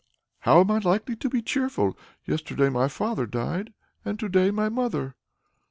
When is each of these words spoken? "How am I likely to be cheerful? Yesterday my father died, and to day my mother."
"How 0.39 0.61
am 0.61 0.71
I 0.71 0.79
likely 0.79 1.15
to 1.17 1.29
be 1.29 1.43
cheerful? 1.43 1.95
Yesterday 2.25 2.69
my 2.69 2.87
father 2.87 3.27
died, 3.27 3.71
and 4.03 4.17
to 4.19 4.29
day 4.29 4.49
my 4.49 4.67
mother." 4.67 5.13